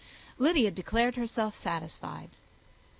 [0.39, 2.29] Lydia declared herself satisfied.